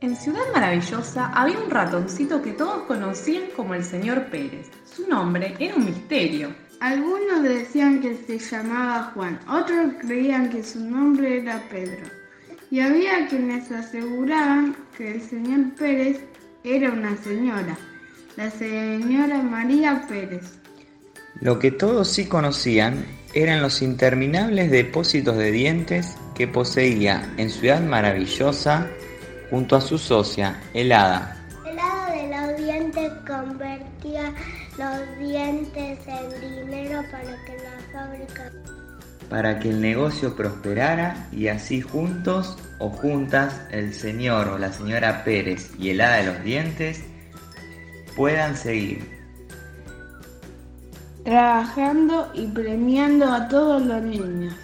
[0.00, 4.70] En Ciudad Maravillosa había un ratoncito que todos conocían como el señor Pérez.
[4.84, 6.54] Su nombre era un misterio.
[6.78, 12.06] Algunos decían que se llamaba Juan, otros creían que su nombre era Pedro.
[12.70, 16.20] Y había quienes aseguraban que el señor Pérez
[16.62, 17.76] era una señora,
[18.36, 20.60] la señora María Pérez.
[21.40, 23.04] Lo que todos sí conocían
[23.34, 28.88] eran los interminables depósitos de dientes que poseía en Ciudad Maravillosa
[29.50, 31.36] junto a su socia, el hada.
[31.66, 34.32] El hada de los dientes convertía
[34.78, 38.52] los dientes en dinero para que la fábrica...
[39.28, 45.22] Para que el negocio prosperara y así juntos o juntas el señor o la señora
[45.24, 47.02] Pérez y el hada de los dientes
[48.16, 49.18] puedan seguir
[51.28, 54.54] trabajando y premiando a todos los niños.